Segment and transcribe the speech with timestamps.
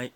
[0.00, 0.12] はい。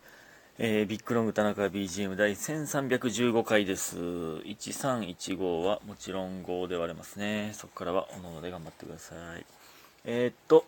[0.58, 3.98] えー、ビッグロング田中 BGM 第1315回です。
[3.98, 7.50] 1315はもちろん5で割れますね。
[7.52, 9.44] そこからはおのおので頑張ってください。
[10.06, 10.64] えー、っと、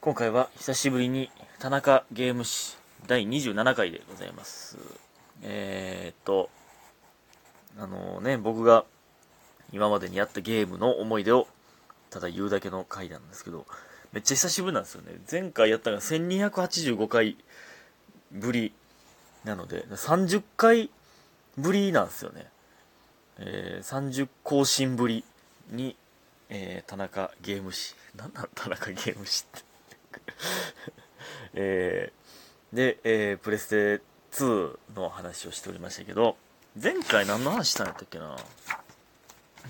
[0.00, 4.78] 今回は久しぶりに田中ゲーム誌第27回でございます。
[5.42, 6.48] えー、っと、
[7.78, 8.86] あのね、僕が
[9.70, 11.46] 今までにやったゲームの思い出を
[12.08, 13.66] ただ言うだけの回なんですけど、
[14.14, 15.18] めっちゃ久しぶりなんですよね。
[15.30, 17.36] 前回やったのが1285回
[18.34, 18.72] ぶり
[19.44, 20.90] なので、30回
[21.56, 22.46] ぶりなんですよね。
[23.38, 25.24] えー、30更新ぶり
[25.70, 25.96] に、
[26.48, 27.94] えー、田中ゲーム誌。
[28.16, 29.64] なんなん田中ゲーム誌って。
[31.54, 34.02] えー、で、えー、プレステ
[34.32, 36.36] 2の話をしておりましたけど、
[36.80, 38.36] 前回何の話したんやったっけな？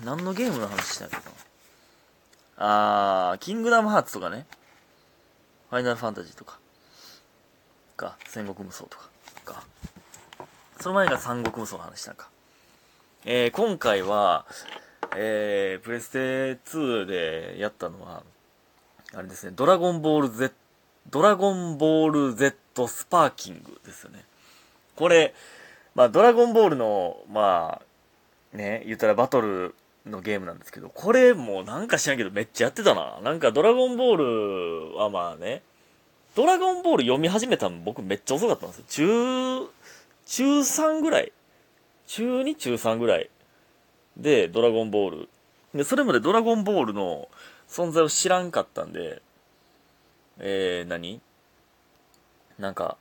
[0.03, 1.31] 何のゲームの話したんやっけな？
[2.57, 4.47] あー、キングダムハーツとかね。
[5.69, 6.59] ファイナルファンタジーとか。
[7.95, 9.09] か、戦国無双とか。
[9.45, 9.63] か。
[10.79, 12.29] その前が三国無双の話したんか。
[13.25, 14.45] えー、今回は、
[15.15, 18.23] えー、プレステ2でやったのは、
[19.13, 20.53] あれですね、ドラゴンボール Z、
[21.09, 24.25] ドラゴンボール Z スパーキングですよね。
[24.95, 25.33] これ、
[25.93, 27.81] まあ、ドラゴンボールの、ま
[28.53, 33.19] あ、ね、言ったらバトルのゲームなんですけど、これもうなんか知らんけどめっちゃやってたな。
[33.21, 35.63] なんかドラゴンボールはまあね、
[36.35, 38.85] ドラゴンボール読み始めたの僕めっちゃ遅かったんですよ。
[38.87, 39.69] 中、
[40.25, 41.31] 中3ぐらい。
[42.07, 43.29] 中2、中3ぐらい。
[44.17, 45.29] で、ドラゴンボール。
[45.73, 47.29] で、それまでドラゴンボールの
[47.69, 49.21] 存在を知らんかったんで、
[50.39, 51.21] えー、何？
[52.59, 52.97] なんか、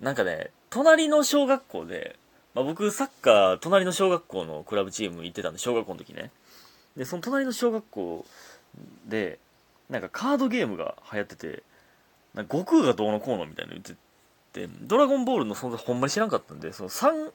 [0.00, 2.16] なんかね、隣の小学校で、
[2.54, 6.30] まあ、僕サッカー隣の小学校のクラブチーム行ってたんで小学校の時ね
[6.96, 8.24] でその隣の小学校
[9.06, 9.38] で
[9.88, 11.62] なんかカードゲームが流行ってて
[12.36, 13.94] 悟空がどうのこうのみたいな言って
[14.52, 16.90] てドラゴンボールの存在ほんまに知らんかったんでその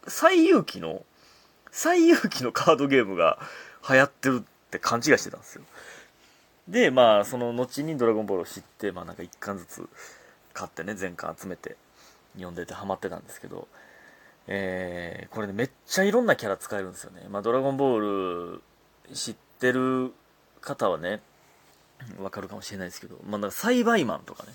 [0.08, 1.04] 最有機の
[1.72, 3.40] 最有機のカードゲームが
[3.90, 5.64] 流行ってるって勘違いしてたんですよ
[6.68, 9.90] でまあその後にドラゴンボールを知ってまあなんか1巻ずつ
[10.54, 11.78] 買ってね全巻集めて
[12.36, 13.68] 読んでてハマってたんですけど
[14.48, 17.26] えー、これね、めっちゃいろんなキャラ使えるんですよね。
[17.30, 18.62] まあ、ドラゴンボール
[19.14, 20.14] 知ってる
[20.62, 21.22] 方はね、
[22.22, 24.54] わかるかもしれないですけど、まあ、なんか栽培マンとかね、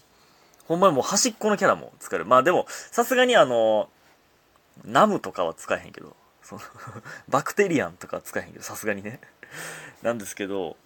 [0.67, 2.25] ほんまにもう端っこのキャラも使える。
[2.25, 3.89] まあでも、さすがにあの、
[4.85, 6.61] ナムとかは使えへんけど、その
[7.29, 9.21] バクテリアンとかは使えへんけど、さすがにね。
[10.03, 10.77] なんですけど、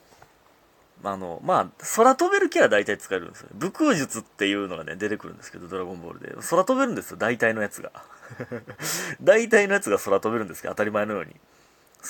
[1.02, 3.48] あの、まあ、空飛べるキャラ大体使えるんですよ。
[3.52, 6.34] 武空術っていうのがね、出てくるんですけど、ドラゴンボールで。
[6.48, 7.92] 空飛べるんですよ、大体のやつが。
[9.20, 11.36] 大体のやつが空飛べるんですけど、当たり前のように。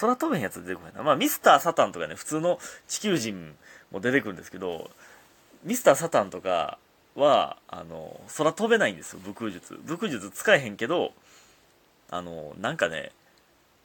[0.00, 1.02] 空飛べんやつ出てこないな。
[1.02, 3.56] まあ、ミスター・サタンとかね、普通の地球人
[3.90, 4.90] も出てくるんですけど、
[5.62, 6.78] ミスター・サタンとか
[7.14, 9.78] は、あの、空飛べないんですよ、武空術。
[9.84, 11.12] 武空術使えへんけど、
[12.10, 13.12] あの、なんかね、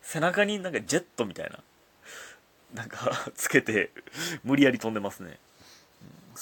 [0.01, 1.59] 背中になんかジェットみたいな、
[2.73, 3.91] なんかつけて、
[4.43, 5.37] 無理やり飛んでますね。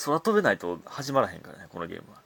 [0.06, 2.22] 空飛べないと始まらへんからね、このゲームは。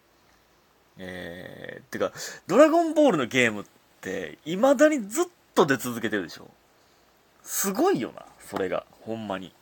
[0.98, 2.12] えー、てか、
[2.48, 3.66] ドラゴンボールのゲームっ
[4.02, 6.50] て、未だにずっと出続けてるでしょ
[7.44, 8.86] すごいよな、それが。
[9.02, 9.54] ほんまに。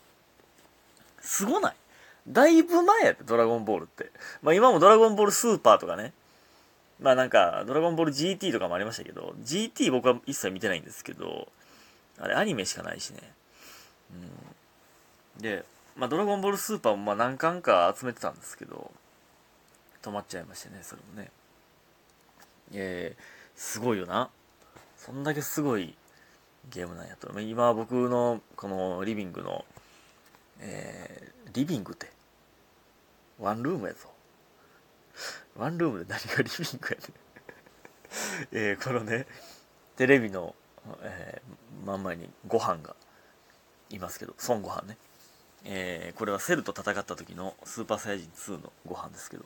[1.22, 1.76] すごない？
[2.30, 4.12] だいぶ前やで、ドラゴンボールって。
[4.42, 6.14] まあ今もドラゴンボールスーパーとかね。
[7.02, 11.48] まあなんか、ドラゴンボール GT とかもありましたけど、GT 僕は一切見てないんですけど、
[12.20, 13.20] あれアニメしかないしね。
[15.38, 15.42] うん。
[15.42, 15.64] で、
[15.96, 18.92] まあドラゴンボールスーパーもまあ何巻か集めてたんですけど、
[20.02, 21.30] 止まっちゃいましてねそれもね
[22.74, 23.22] えー、
[23.56, 24.30] すごいよな
[24.98, 25.96] そんだけすごい
[26.70, 29.66] ゲームなんやと今僕のこのリビングの
[30.62, 32.08] えー、リビングって
[33.40, 34.10] ワンルームやぞ。
[35.56, 38.70] ワンルームで何がリビングやねん。
[38.72, 39.28] えー、このね
[39.96, 40.56] テレビの、
[41.02, 42.96] えー、真ん前にご飯が
[43.90, 44.98] いますけど孫悟飯ね。
[45.66, 49.46] えー、これはセルと戦った時のスーパーサイヤ人2のご飯ですけど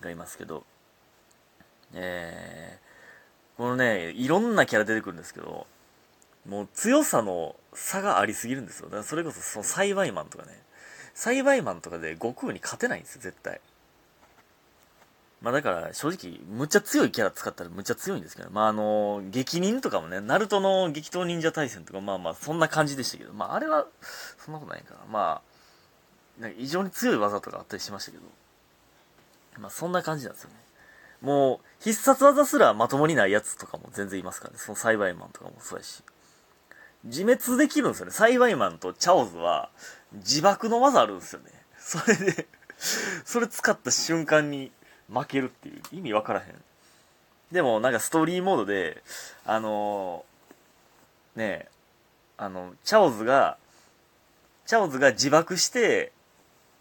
[0.00, 0.64] がいますけど、
[1.94, 5.66] えー、このね、いろんなキャラ出てくるんですけど、
[6.48, 8.86] もう強さの差がありすぎるんですよ。
[8.86, 10.62] だからそれこそその栽培マンとかね、
[11.14, 13.60] 栽培マンとかで悟空に勝てないんですよ、絶対。
[15.42, 23.86] まあだから正直、むっちゃ強いキャラ使ったらむっちゃ強いんですけど、まああの、激忍とかもね、ナルトの激闘忍者対戦とか、まあまあそんな感じでしたけど、まああれは、
[24.38, 25.00] そんなことないかな。
[25.10, 25.40] ま
[26.38, 28.24] あ、なんか異常に強い技とかあったりしましたけど、
[29.58, 30.56] まあそんな感じなんですよね。
[31.22, 34.58] もう、必殺技すらまともにないやつとかも全然いますからね。
[34.58, 36.02] その栽培マンとかもそうやし。
[37.04, 38.12] 自滅できるんですよね。
[38.12, 39.70] 栽培マンとチャオズは
[40.14, 41.50] 自爆の技あるんですよね。
[41.78, 42.46] それで
[43.24, 44.70] それ使った瞬間に
[45.12, 46.46] 負けるっていう意味わからへん。
[47.52, 49.02] でもなんかストーリーモードで
[49.44, 50.24] あの
[51.36, 51.68] ねえ
[52.36, 53.56] あのチャオズが
[54.66, 56.12] チャオズが自爆して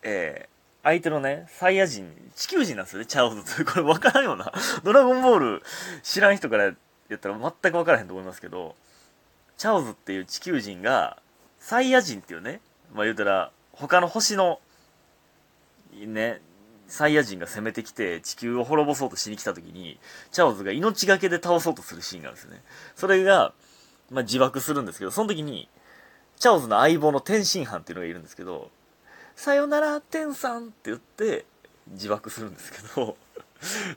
[0.03, 0.49] えー
[0.81, 3.65] 相手のね、サイヤ人、地球人なんですよね、チャオズって。
[3.65, 4.51] これ分からんよな。
[4.83, 5.63] ドラゴンボール
[6.03, 6.71] 知らん人からや
[7.15, 8.75] ったら全く分からへんと思いますけど、
[9.59, 11.17] チャオズっていう地球人が、
[11.59, 12.61] サイヤ人っていうね、
[12.93, 14.61] まあ言うたら、他の星の、
[15.93, 16.41] ね、
[16.87, 19.99] サイヤ人が攻めてきて地球を滅ぼそうとしに来た時に、
[20.31, 22.63] チャオズが命がけで倒そうとするシーンがあるんですよね。
[22.95, 23.53] それが、
[24.09, 25.67] まあ自爆するんですけど、その時に、
[26.37, 28.71] チャオズの相棒の天津飯っていうのがいるんですけど、
[29.35, 31.45] さよなら天さんって言って
[31.89, 33.17] 自爆するんですけど、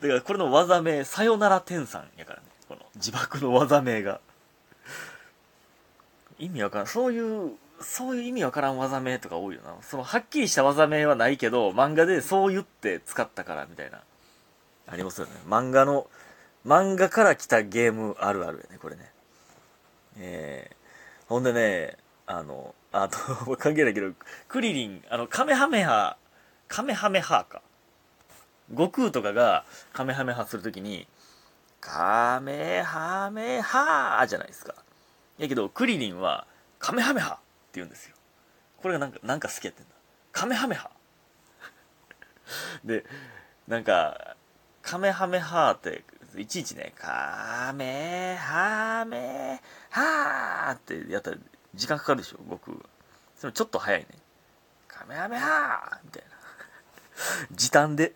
[0.01, 2.47] だからこれの技名、さよなら天さんやからね。
[2.69, 4.21] この自爆の技名が。
[6.43, 6.87] 意味わからん。
[6.87, 9.75] そういう、そういう意味わからん技名とか多いよな。
[9.83, 14.03] そのはっきりした技名はないけど、漫画でそう言って使ったからみたいな。
[14.89, 15.33] ありますよね。
[15.49, 16.09] 漫画の、
[16.67, 19.11] 漫画から来たゲームあるあるやね、これね。
[20.19, 21.97] えー、ほんでね、
[22.27, 23.19] あの、あと、
[23.57, 24.13] 関係ないけど、
[24.49, 26.17] クリリン、あの、カメハメハ、
[26.69, 27.63] カメハメハか。
[28.71, 31.07] 悟空とかがカメハメハするときに、
[31.81, 34.75] カメハメハじゃないですか。
[35.39, 36.47] やけど、クリリンは、
[36.79, 37.43] カメハメハって
[37.75, 38.17] 言うんですよ。
[38.79, 39.91] これがなんか、なんか好きやってんだ。
[40.33, 40.91] カメハメハ。
[42.85, 43.05] で、
[43.69, 44.37] なんか、
[44.83, 46.05] カメハメハって、
[46.37, 51.37] いちいちね、カメハメハーってやったら
[51.75, 52.85] 時間かかるでしょ、悟空が。
[53.37, 54.07] それちょっと早いね。
[54.89, 56.29] カメハメハーみたいな。
[57.53, 58.15] 時短で、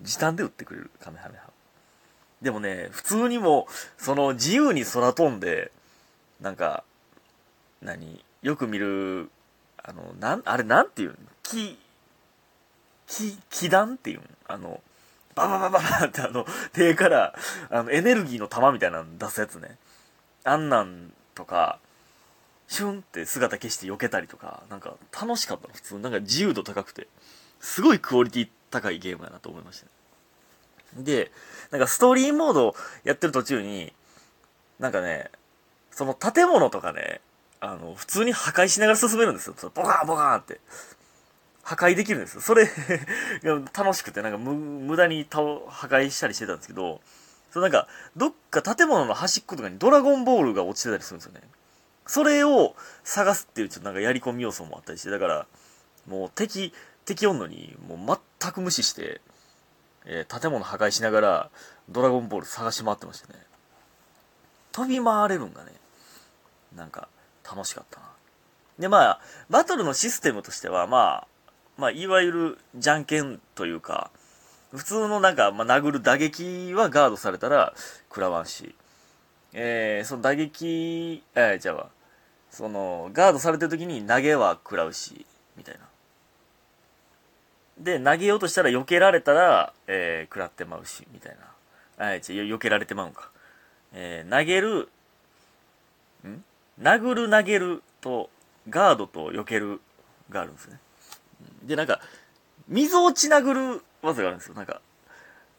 [0.00, 1.50] 時短で打ってくれる、カメハメハ。
[2.42, 3.66] でもね、普通にも、
[3.96, 5.72] その自由に空飛んで、
[6.40, 6.84] なんか、
[7.82, 9.30] 何よく見る、
[9.82, 11.78] あの、なん、あれなんていうん木、
[13.06, 14.80] 木、気弾っていうんあの、
[15.34, 17.34] バババババってあの、手から、
[17.70, 19.76] あの、エネルギーの玉みたいなの出すやつね。
[20.44, 21.78] あんなんとか、
[22.68, 25.98] シュンって姿消して避けたりとか、なんか楽しかったの、普通。
[25.98, 27.08] なんか自由度高くて。
[27.60, 29.86] すごいクオリティ高いゲームやなと思いました
[30.98, 31.04] ね。
[31.04, 31.32] で、
[31.70, 33.92] なんかストーリーモードやってる途中に、
[34.78, 35.30] なんかね、
[35.94, 37.20] その建物とかね、
[37.60, 39.54] あの、普通に破壊しながら進めるんですよ。
[39.74, 40.60] ボカーンボカーンって。
[41.62, 42.40] 破壊できるんですよ。
[42.40, 42.68] それ
[43.72, 47.00] 楽しくて、なんか無駄に破壊したりしてたんですけど、
[47.52, 47.86] そうなんか、
[48.16, 51.40] どっか建物の端っことかにドラゴンボールが落ちてたりするんですよね。
[52.06, 52.74] それを
[53.04, 55.46] 探すっていうちょっとなんかやり込み要素もあったりして、だから、
[56.06, 56.74] もう敵、
[57.04, 59.20] 敵おんのに、もう全く無視して、
[60.06, 61.50] えー、建物破壊しながら、
[61.88, 63.38] ドラゴンボール探し回ってましたね。
[64.72, 65.70] 飛び回れるんがね、
[66.76, 67.08] なんか、
[67.44, 68.06] 楽しかったな。
[68.78, 71.26] で、まあ、バトルのシステムとしては、まあ、
[71.76, 74.10] まあ、いわゆる、じゃんけんというか、
[74.72, 77.74] 普通のなんか、まあ、殴る打撃はガードされたら
[78.08, 78.74] 食らわんし、
[79.52, 81.86] えー、その打撃、えー、じゃあ、
[82.50, 85.80] その、ガードされてる時に投げは食らうし、みたいな。
[87.78, 91.36] で、投げようとしたら避けられたら、えー、食らってまうし、みたい
[91.98, 92.06] な。
[92.06, 93.30] あ、違う、避けられてまうんか。
[93.92, 94.88] えー、投げる、
[96.26, 96.44] ん？
[96.80, 98.30] 殴る投げると、
[98.68, 99.80] ガードと避ける
[100.30, 100.78] があるんですね。
[101.62, 102.00] で、なんか、
[102.68, 104.54] 溝落ち殴る技があるんですよ。
[104.54, 104.80] なんか、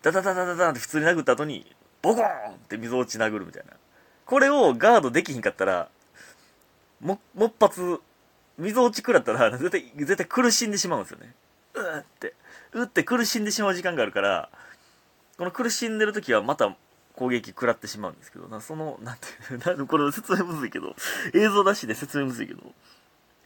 [0.01, 1.65] ダダダダダダンって普通に殴った後に、
[2.01, 3.73] ボコーンって溝落ち殴るみたいな。
[4.25, 5.89] これをガードできひんかったら、
[6.99, 7.99] も、もっぱつ、
[8.57, 11.33] 溝落ち食らったら、 絶対、絶対苦しんでしまうんですよね。
[11.73, 12.33] うーって、
[12.73, 14.49] うって苦しんでしまう時間があるから、
[15.37, 16.75] この苦しんでる時はまた
[17.15, 20.95] 攻撃食らってしまうんですけど、なその、 なんて、なこれ説明むずいけど、
[21.33, 22.61] 映像なしで説明むずいけど、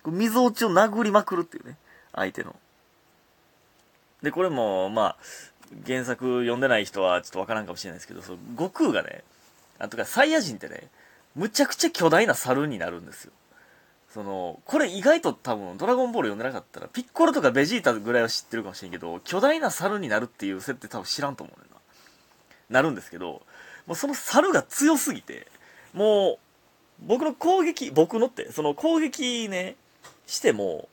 [0.03, 1.77] こ溝落ちを殴りまくるっていうね、
[2.13, 2.55] 相手の。
[4.21, 5.17] で、これも、まあ、
[5.85, 9.23] 原作読んでない人はちょっとわからんかもしれないですけど、その悟空がね、
[9.77, 10.89] あとかサイヤ人ってね、
[11.35, 13.31] むちゃくちゃ巨大な猿になるんですよ。
[14.13, 21.68] その、これ意外と多分、ドラゴンボール読んでなかったら、ピッコロとかベジータぐらいは知ってるかもしれんけど、巨大な猿になるっていう設定多分知らんと思うね
[22.69, 22.81] な。
[22.81, 23.41] るんですけど、
[23.87, 25.47] もうその猿が強すぎて、
[25.93, 26.39] もう、
[27.01, 29.75] 僕の攻撃、僕のって、その攻撃ね、
[30.27, 30.87] しても、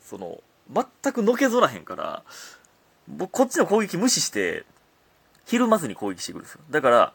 [0.00, 2.22] その、全くのけぞらへんから、
[3.08, 4.64] 僕、こっちの攻撃無視して、
[5.46, 6.60] ひるまずに攻撃してくるんですよ。
[6.70, 7.12] だから、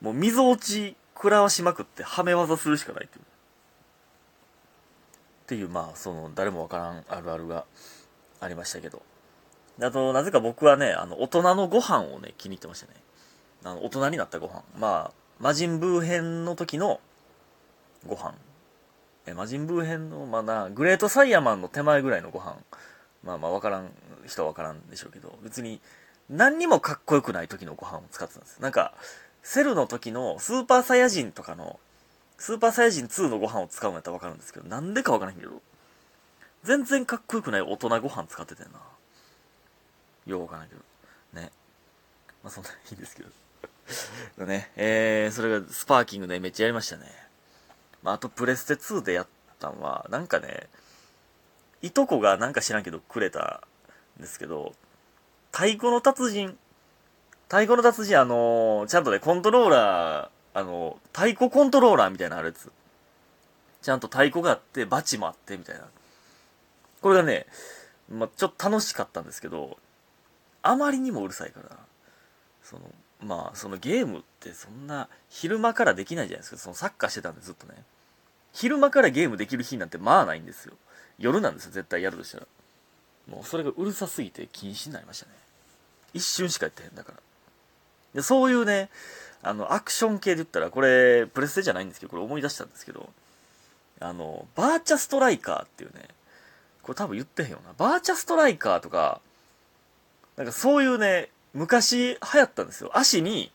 [0.00, 3.24] もう溝落ち食らわしまくってはめ技するしかないっていう。
[3.24, 3.26] っ
[5.46, 7.64] ていう、まあ、その、誰もわからんあるあるが
[8.40, 9.02] ありましたけど。
[9.80, 12.94] あと、なぜか僕はね、あの、大人のご飯をね、気に入ってましたね。
[13.64, 14.62] あの、大人になったご飯。
[14.78, 17.00] まあ、魔人ブー編の時の
[18.06, 18.34] ご飯。
[19.26, 22.56] え、魔人ブー編の、まだ、グレートサイヤマンの手前ぐらいのご飯。
[23.22, 23.90] まあまあ、わからん
[24.26, 25.80] 人はわからんでしょうけど、別に、
[26.28, 28.60] 何にもかっこよくない時のご飯を使ってたんです。
[28.60, 28.94] なんか、
[29.42, 31.78] セルの時のスーパーサイヤ人とかの、
[32.38, 35.60] スーパーサイヤ人2のご飯を使うんやったらわかるんですけど、なんでかわからんけど、
[36.64, 38.80] 全然かっこよくない大人ご飯使っててんな。
[40.26, 40.80] ようわからんけど。
[41.40, 41.50] ね。
[42.42, 43.28] まあそんないいんですけど。
[44.38, 47.04] のね、えー、それがスパーキングでめっちゃやりましたね。
[48.02, 49.26] まああとプレステ2でやっ
[49.58, 50.68] たんは、なんかね、
[51.82, 53.62] いとこがなんか知らんけどくれた
[54.18, 54.72] んですけど、
[55.50, 56.56] 太鼓の達人、
[57.48, 62.70] 太鼓の達人、あのー、ちゃんとね、コントローラー、あのー、太鼓コントローラーみたいなあるやつ。
[63.82, 65.82] ちゃんと太鼓があって、バチもあって、みたいな。
[67.00, 67.46] これがね、
[68.08, 69.76] まあ、ちょっと楽しかったんですけど、
[70.62, 71.76] あまりにもうるさいから、
[72.62, 72.82] その、
[73.22, 76.56] まあ、そのゲームってそんな昼間からできないじゃないですか。
[76.58, 77.74] そのサッカーしてたんでずっとね。
[78.52, 80.74] 昼間からゲームできる日なんてまあないんですよ。
[81.18, 82.46] 夜なんですよ、絶対やるとしたら。
[83.28, 85.32] もうそれがうるさすぎて禁止になりましたね。
[86.12, 87.18] 一瞬しかやってへんだから。
[88.14, 88.90] で、そういうね、
[89.42, 93.10] あの、アクション系で言ったら、これ、プレステじゃないんですけど、これ思い出したんですけど、
[94.00, 96.08] あの、バーチャストライカーっていうね、
[96.82, 97.72] これ多分言ってへんよな。
[97.78, 99.20] バーチャストライカーとか、
[100.36, 102.90] なんかそういうね、昔流行ったんですよ。
[102.94, 103.50] 足に、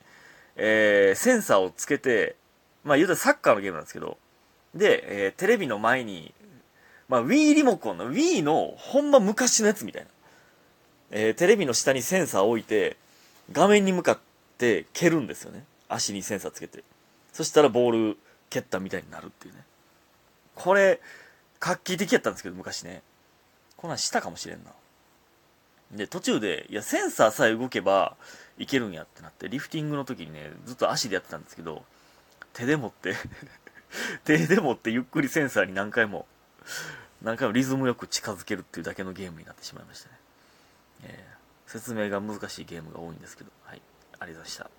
[0.55, 2.35] えー、センサーをつけて、
[2.83, 4.17] まあ言うたらサッカーのゲームなんですけど、
[4.75, 6.33] で、えー、テレビの前に、
[7.09, 10.09] まあ Wii リモコンの Wii のほんま昔のやつみたいな。
[11.09, 12.97] えー、テレビの下にセンサーを置いて、
[13.51, 14.19] 画面に向かっ
[14.57, 15.63] て蹴るんですよね。
[15.87, 16.83] 足にセンサーつけて。
[17.31, 18.17] そしたらボール
[18.49, 19.61] 蹴ったみたいになるっていうね。
[20.55, 20.99] これ、
[21.59, 23.01] 画期的やったんですけど、昔ね。
[23.77, 24.71] こんなんしたかもしれんな。
[25.91, 28.15] で、途中で、いや、センサーさえ動けば
[28.57, 31.83] いけるんやってなって、リフティングの時にね、ずっと足でやってたんですけど、
[32.53, 33.15] 手で持って
[34.25, 36.27] 手で持ってゆっくりセンサーに何回も、
[37.21, 40.15] 何回もリズムよく近づけるっていうだけのゲームになってしまいましたね。
[41.03, 43.81] えー、説明が難しいゲームが多いんですけど、はい。
[44.19, 44.76] ありがとうございました。